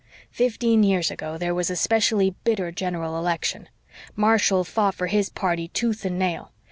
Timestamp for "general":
2.71-3.19